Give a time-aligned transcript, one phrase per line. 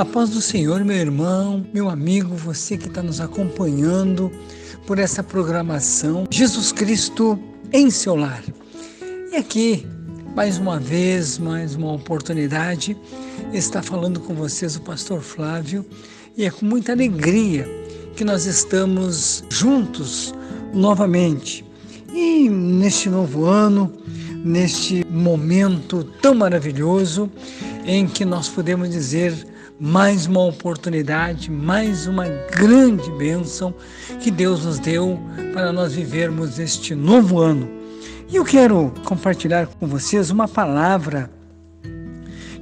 [0.00, 4.32] A paz do Senhor, meu irmão, meu amigo, você que está nos acompanhando
[4.86, 7.38] por essa programação Jesus Cristo
[7.70, 8.42] em seu lar.
[9.30, 9.86] E aqui,
[10.34, 12.96] mais uma vez, mais uma oportunidade,
[13.52, 15.84] está falando com vocês o pastor Flávio
[16.34, 17.68] e é com muita alegria
[18.16, 20.32] que nós estamos juntos
[20.72, 21.62] novamente.
[22.10, 23.92] E neste novo ano,
[24.42, 27.30] neste momento tão maravilhoso
[27.84, 33.74] em que nós podemos dizer mais uma oportunidade, mais uma grande bênção
[34.20, 35.18] que Deus nos deu
[35.54, 37.66] para nós vivermos este novo ano.
[38.28, 41.30] E eu quero compartilhar com vocês uma palavra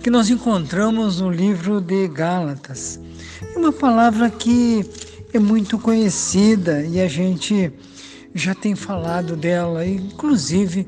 [0.00, 3.00] que nós encontramos no livro de Gálatas.
[3.56, 4.88] Uma palavra que
[5.32, 7.72] é muito conhecida e a gente
[8.32, 10.86] já tem falado dela, inclusive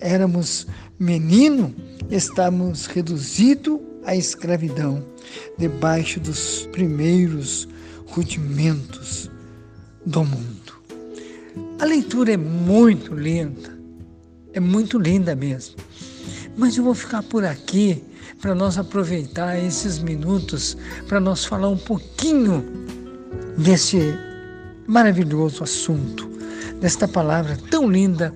[0.00, 0.66] éramos
[0.98, 1.72] menino,
[2.10, 5.04] estamos reduzidos à escravidão
[5.58, 7.68] debaixo dos primeiros
[8.06, 9.30] rudimentos
[10.06, 10.72] do mundo.
[11.78, 13.78] A leitura é muito linda,
[14.54, 15.76] é muito linda mesmo.
[16.56, 18.02] Mas eu vou ficar por aqui
[18.40, 20.74] para nós aproveitar esses minutos
[21.06, 22.64] para nós falar um pouquinho
[23.58, 23.98] desse
[24.86, 26.26] maravilhoso assunto,
[26.80, 28.34] desta palavra tão linda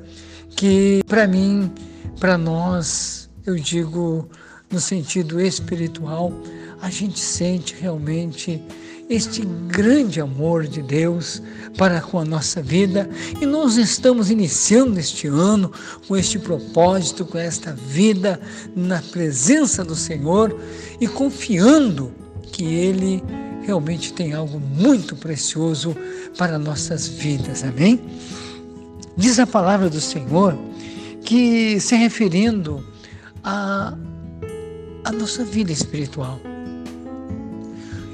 [0.55, 1.73] que para mim,
[2.21, 4.29] para nós, eu digo
[4.73, 6.33] no sentido espiritual,
[6.81, 8.61] a gente sente realmente
[9.09, 11.43] este grande amor de Deus
[11.77, 13.09] para com a nossa vida
[13.41, 15.71] e nós estamos iniciando este ano
[16.09, 18.41] com este propósito, com esta vida
[18.75, 20.59] na presença do Senhor
[21.01, 22.13] e confiando
[22.53, 23.23] que Ele
[23.63, 25.97] realmente tem algo muito precioso
[26.39, 28.01] para nossas vidas, amém?
[29.17, 30.59] Diz a palavra do Senhor
[31.25, 32.85] que, se referindo
[33.45, 33.95] a,
[35.13, 36.41] nossa vida espiritual,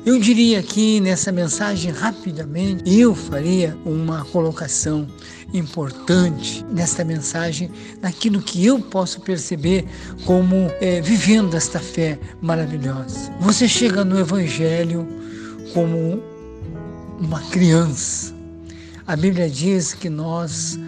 [0.08, 5.06] eu diria aqui nessa mensagem rapidamente, eu faria uma colocação
[5.52, 7.70] importante nesta mensagem,
[8.00, 9.84] naquilo que eu posso perceber
[10.24, 13.30] como é, vivendo esta fé maravilhosa.
[13.40, 15.06] Você chega no Evangelho
[15.74, 16.22] como
[17.20, 18.34] uma criança.
[19.06, 20.78] A Bíblia diz que nós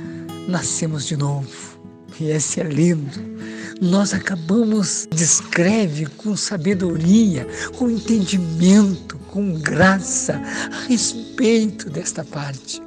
[0.48, 1.78] nascemos de novo.
[2.18, 3.30] E esse é lindo
[3.80, 7.46] nós acabamos, descreve com sabedoria,
[7.78, 12.82] com entendimento, com graça a respeito desta parte.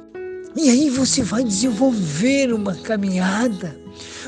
[0.56, 3.76] E aí você vai desenvolver uma caminhada,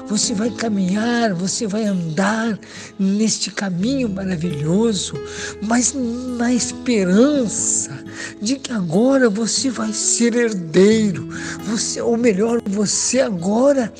[0.08, 2.58] você vai caminhar, você vai andar
[2.98, 5.14] neste caminho maravilhoso,
[5.62, 5.94] mas
[6.36, 7.92] na esperança
[8.42, 11.28] de que agora você vai ser herdeiro,
[11.64, 13.92] você, ou melhor, você agora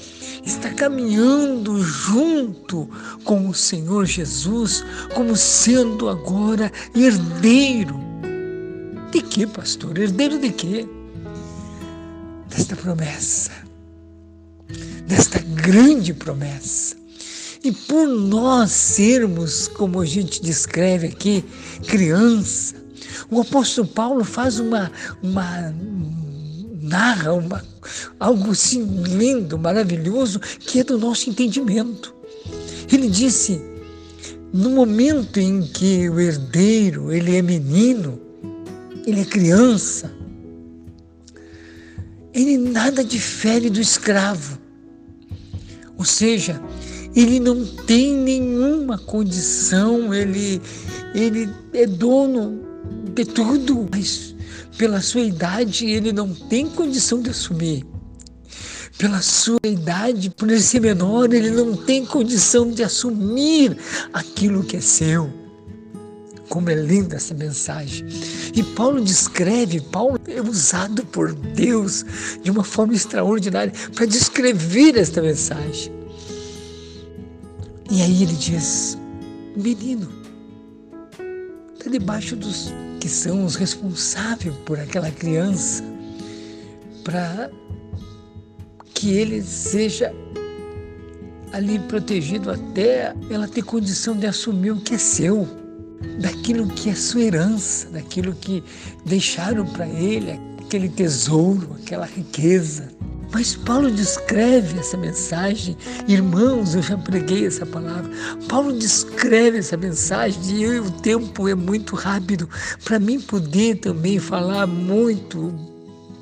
[0.47, 2.89] está caminhando junto
[3.25, 4.85] com o Senhor Jesus,
[5.15, 8.01] como sendo agora herdeiro.
[9.11, 9.99] De que, pastor?
[9.99, 10.89] Herdeiro de quê?
[12.49, 13.51] Desta promessa,
[15.07, 16.97] desta grande promessa.
[17.65, 21.45] E por nós sermos, como a gente descreve aqui,
[21.89, 22.77] criança,
[23.29, 25.75] o apóstolo Paulo faz uma, uma
[26.87, 27.65] narra uma,
[28.19, 32.15] algo assim lindo, maravilhoso, que é do nosso entendimento.
[32.93, 33.61] Ele disse,
[34.53, 38.21] no momento em que o herdeiro, ele é menino,
[39.07, 40.11] ele é criança,
[42.33, 44.59] ele nada difere do escravo.
[45.99, 46.61] Ou seja,
[47.15, 50.61] ele não tem nenhuma condição, ele,
[51.15, 52.61] ele é dono
[53.15, 54.36] de tudo, mas
[54.77, 57.85] pela sua idade, ele não tem condição de assumir.
[58.99, 63.77] Pela sua idade, por ele ser menor, ele não tem condição de assumir
[64.13, 65.31] aquilo que é seu.
[66.49, 68.07] Como é linda essa mensagem.
[68.55, 72.05] E Paulo descreve, Paulo é usado por Deus
[72.43, 75.93] de uma forma extraordinária para descrever esta mensagem.
[77.91, 78.97] E aí ele diz:
[79.57, 80.09] menino,
[81.75, 82.73] está debaixo dos
[83.07, 85.85] que são os responsáveis por aquela criança,
[87.05, 87.49] para
[88.93, 90.13] que ele seja
[91.53, 95.47] ali protegido até ela ter condição de assumir o que é seu,
[96.21, 98.61] daquilo que é sua herança, daquilo que
[99.05, 102.89] deixaram para ele, aquele tesouro, aquela riqueza.
[103.33, 105.77] Mas Paulo descreve essa mensagem,
[106.07, 108.11] irmãos, eu já preguei essa palavra.
[108.49, 112.49] Paulo descreve essa mensagem e o tempo é muito rápido
[112.85, 115.55] para mim poder também falar muito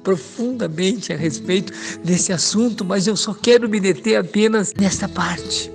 [0.02, 1.72] profundamente a respeito
[2.04, 5.72] desse assunto, mas eu só quero me deter apenas nesta parte.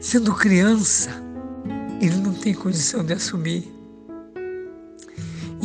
[0.00, 1.10] Sendo criança,
[2.00, 3.75] ele não tem condição de assumir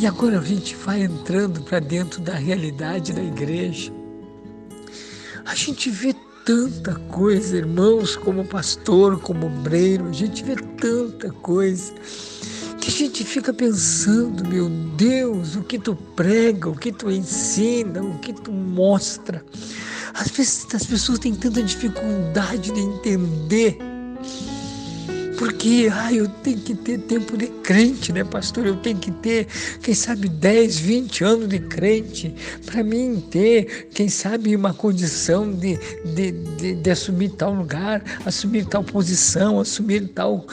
[0.02, 3.92] E agora a gente vai entrando para dentro da realidade da igreja.
[5.44, 6.12] A gente vê
[6.44, 11.94] tanta coisa, irmãos, como pastor, como obreiro, a gente vê tanta coisa
[12.80, 18.02] que a gente fica pensando, meu Deus, o que tu prega, o que tu ensina,
[18.02, 19.44] o que tu mostra.
[20.14, 23.78] Às vezes as pessoas têm tanta dificuldade de entender
[25.42, 28.64] porque, ah, eu tenho que ter tempo de crente, né, pastor?
[28.64, 29.48] Eu tenho que ter,
[29.82, 32.32] quem sabe, 10, 20 anos de crente,
[32.64, 35.76] para mim ter, quem sabe, uma condição de,
[36.14, 40.46] de, de, de assumir tal lugar, assumir tal posição, assumir tal.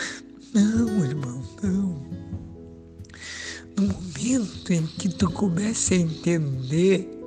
[0.56, 2.01] Não, irmão, não.
[3.77, 7.19] No momento em que tu começa a entender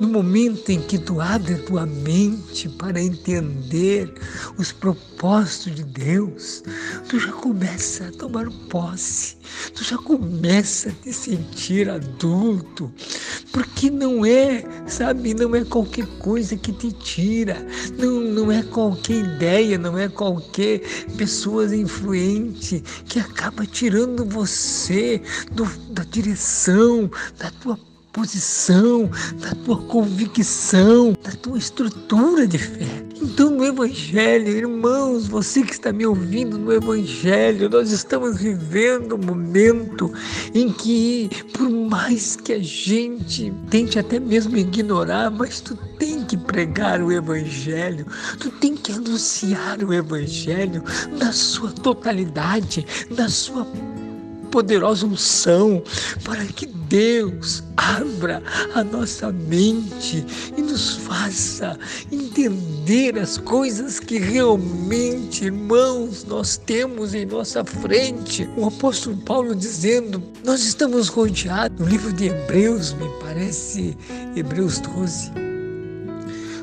[0.00, 4.12] no momento em que tu abre a tua mente para entender
[4.56, 6.64] os propósitos de Deus,
[7.06, 9.36] tu já começa a tomar posse,
[9.74, 12.90] tu já começa a te sentir adulto,
[13.52, 17.58] porque não é, sabe, não é qualquer coisa que te tira,
[17.98, 20.80] não, não é qualquer ideia, não é qualquer
[21.18, 25.20] pessoa influente que acaba tirando você
[25.52, 29.10] do, da direção da tua posição,
[29.40, 33.10] da tua convicção, da tua estrutura de fé.
[33.22, 39.26] Então, no Evangelho, irmãos, você que está me ouvindo no Evangelho, nós estamos vivendo um
[39.26, 40.10] momento
[40.54, 46.36] em que, por mais que a gente tente até mesmo ignorar, mas tu tem que
[46.36, 48.06] pregar o Evangelho,
[48.38, 50.82] tu tem que anunciar o Evangelho
[51.18, 53.66] na sua totalidade, na sua
[54.50, 55.82] poderosa unção
[56.24, 58.42] para que Deus abra
[58.74, 60.24] a nossa mente
[60.56, 61.78] e nos faça
[62.10, 68.48] entender as coisas que realmente, irmãos, nós temos em nossa frente.
[68.56, 73.96] O apóstolo Paulo dizendo: Nós estamos rodeados, no livro de Hebreus, me parece,
[74.34, 75.50] Hebreus 12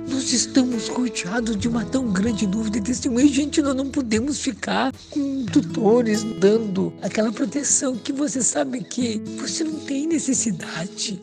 [0.10, 3.32] nós estamos rodeados de uma tão grande nuvem de testemunhas.
[3.32, 9.64] Gente, nós não podemos ficar com tutores dando aquela proteção que você sabe que você
[9.64, 11.22] não tem necessidade.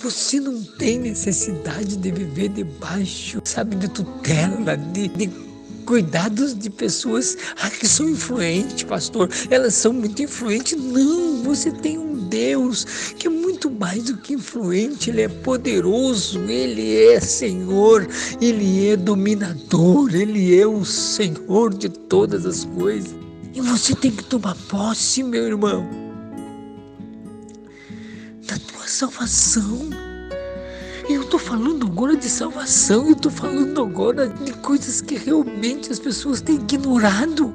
[0.00, 5.48] Você não tem necessidade de viver debaixo, sabe, de tutela, de, de
[5.88, 9.30] cuidados de pessoas ah, que são influentes, pastor.
[9.50, 10.78] Elas são muito influentes.
[10.78, 12.84] Não, você tem um Deus
[13.18, 18.06] que é muito mais do que influente, Ele é poderoso, Ele é Senhor,
[18.40, 23.14] Ele é dominador, Ele é o Senhor de todas as coisas.
[23.54, 25.88] E você tem que tomar posse, meu irmão,
[28.46, 29.90] da tua salvação.
[31.08, 35.98] Eu estou falando agora de salvação, eu estou falando agora de coisas que realmente as
[35.98, 37.54] pessoas têm ignorado.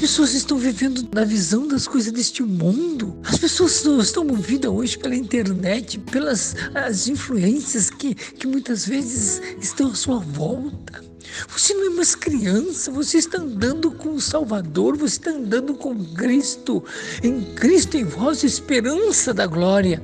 [0.00, 3.18] As pessoas estão vivendo na visão das coisas deste mundo.
[3.22, 9.90] As pessoas estão movidas hoje pela internet, pelas as influências que, que muitas vezes estão
[9.90, 11.04] à sua volta.
[11.50, 16.02] Você não é mais criança, você está andando com o Salvador, você está andando com
[16.14, 16.82] Cristo.
[17.22, 20.02] Em Cristo em vós, esperança da glória.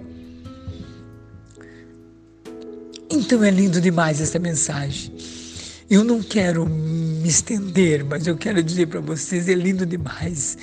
[3.08, 5.10] Então é lindo demais essa mensagem.
[5.88, 6.66] Eu não quero
[7.26, 10.56] me estender, mas eu quero dizer para vocês, é lindo demais.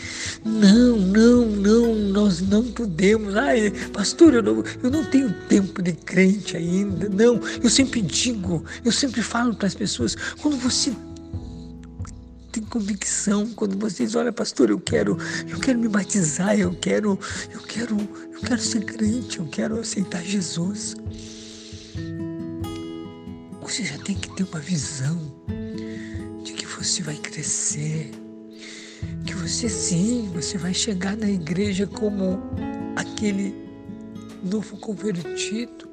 [0.45, 3.35] Não, não, não, nós não podemos.
[3.35, 7.09] Ai, pastor, eu não, eu não tenho tempo de crente ainda.
[7.09, 10.93] Não, eu sempre digo, eu sempre falo para as pessoas, quando você
[12.53, 15.17] tem convicção, quando vocês olham, pastor, eu quero,
[15.49, 17.19] eu quero me batizar, eu quero,
[17.51, 17.97] eu quero,
[18.31, 20.95] eu quero ser crente, eu quero aceitar Jesus.
[23.61, 25.32] Você já tem que ter uma visão
[26.83, 28.11] você vai crescer,
[29.25, 32.41] que você sim, você vai chegar na igreja como
[32.93, 33.55] aquele
[34.43, 35.87] novo convertido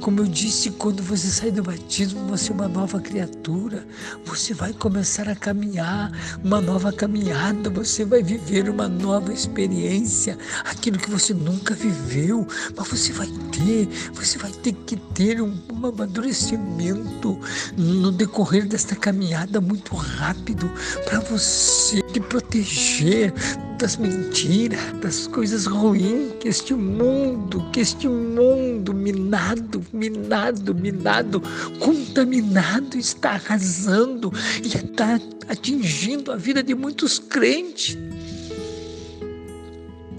[0.00, 3.86] como eu disse, quando você sai do batismo, você é uma nova criatura.
[4.24, 6.12] Você vai começar a caminhar
[6.42, 12.88] uma nova caminhada, você vai viver uma nova experiência, aquilo que você nunca viveu, mas
[12.88, 17.38] você vai ter, você vai ter que ter um, um amadurecimento
[17.76, 20.70] no decorrer desta caminhada muito rápido
[21.04, 23.32] para você te proteger
[23.78, 31.40] das mentiras, das coisas ruins que este mundo, que este mundo minado, minado, minado,
[31.78, 34.32] contaminado está arrasando
[34.62, 37.96] e está atingindo a vida de muitos crentes.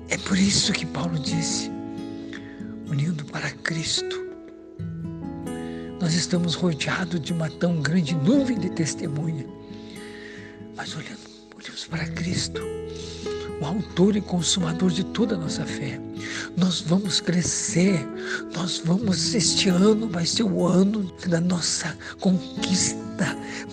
[0.08, 1.70] É por isso que Paulo disse:
[2.90, 4.26] unindo para Cristo,
[6.00, 9.46] nós estamos rodeados de uma tão grande nuvem de testemunha.
[10.78, 11.20] Mas olhando,
[11.58, 12.62] olhamos para Cristo,
[13.60, 16.00] o autor e consumador de toda a nossa fé.
[16.56, 18.06] Nós vamos crescer,
[18.54, 23.09] nós vamos, este ano vai ser o ano da nossa conquista.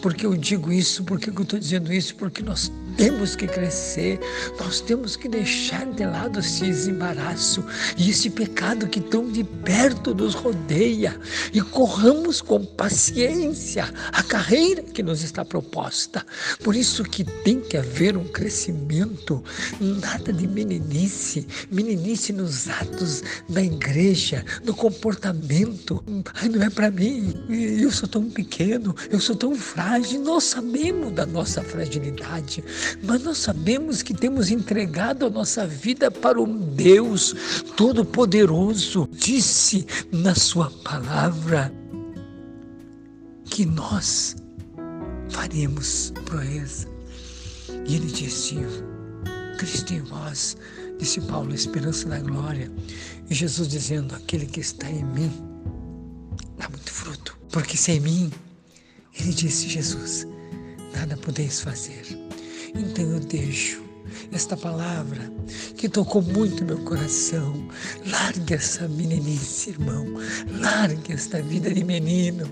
[0.03, 4.19] Porque eu digo isso, porque eu estou dizendo isso, porque nós temos que crescer,
[4.59, 7.65] nós temos que deixar de lado esse embaraço
[7.97, 11.19] e esse pecado que tão de perto nos rodeia.
[11.53, 16.25] E corramos com paciência a carreira que nos está proposta.
[16.63, 19.43] Por isso que tem que haver um crescimento,
[19.81, 26.03] nada de meninice, meninice nos atos da igreja, no comportamento.
[26.35, 30.23] Ai, não é para mim, eu sou tão pequeno, eu sou tão frágil.
[30.23, 32.65] Nós sabemos da nossa fragilidade,
[33.03, 37.35] mas nós sabemos que temos entregado a nossa vida para o Deus
[37.77, 39.09] Todo-Poderoso.
[39.13, 41.73] Disse na Sua palavra
[43.45, 44.37] que nós
[45.31, 46.89] faremos proeza.
[47.87, 48.57] E ele disse:
[49.59, 50.57] Cristo em vós,
[50.99, 52.71] disse Paulo, esperança da glória.
[53.31, 55.33] E Jesus dizendo: Aquele que está em mim
[56.59, 58.31] dá muito fruto, porque sem mim,
[59.19, 60.27] ele disse: Jesus,
[60.95, 62.03] nada podeis fazer.
[62.75, 63.86] Então eu deixo
[64.33, 65.31] esta palavra
[65.77, 67.69] que tocou muito meu coração.
[68.07, 70.07] Largue essa meninice, irmão.
[70.59, 72.51] Largue esta vida de menino.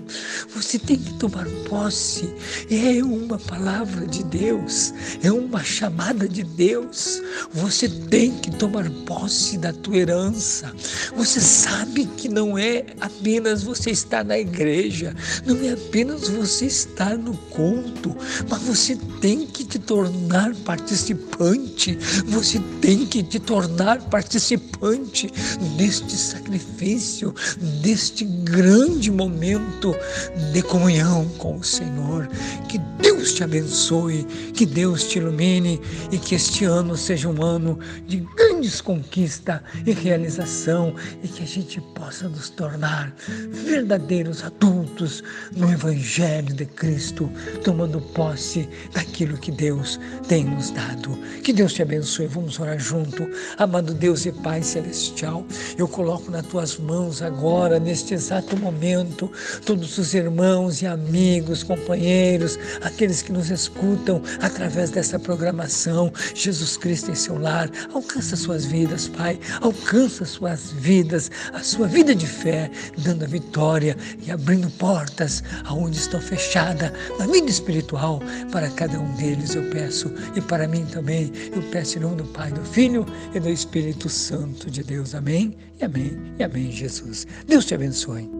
[0.53, 2.33] Você tem que tomar posse.
[2.69, 4.93] É uma palavra de Deus.
[5.23, 7.21] É uma chamada de Deus.
[7.53, 10.73] Você tem que tomar posse da tua herança.
[11.15, 17.17] Você sabe que não é apenas você estar na igreja, não é apenas você estar
[17.17, 18.15] no culto,
[18.49, 21.54] mas você tem que te tornar participante.
[22.27, 25.31] Você tem que te tornar participante
[25.77, 27.33] deste sacrifício,
[27.81, 29.95] deste grande momento
[30.51, 32.27] de comunhão com o Senhor.
[32.67, 35.79] Que Deus te abençoe, que Deus te ilumine
[36.11, 41.47] e que este ano seja um ano de grandes conquistas e realização e que a
[41.47, 43.13] gente possa nos tornar
[43.65, 45.23] verdadeiros adultos
[45.55, 47.29] no Evangelho de Cristo,
[47.63, 51.17] tomando posse daquilo que Deus tem nos dado.
[51.43, 52.27] Que Deus te abençoe.
[52.27, 53.27] Vamos orar junto.
[53.57, 55.45] Amado Deus e Pai Celestial,
[55.77, 59.31] eu coloco nas tuas mãos agora, neste exato momento,
[59.65, 66.11] todos os irmãos e amigos, companheiros, aqueles que nos escutam através dessa programação.
[66.33, 72.13] Jesus Cristo em seu lar, alcança suas vidas, Pai, alcança suas vidas, a sua vida
[72.15, 78.69] de fé, dando a vitória e abrindo portas aonde estão fechadas na vida espiritual para
[78.69, 81.24] cada um deles, eu peço, e para mim também,
[81.55, 85.15] eu peço em nome do Pai, do Filho e do Espírito Santo de Deus.
[85.15, 87.25] Amém, e amém, e amém, Jesus.
[87.47, 88.34] Deus te abençoe.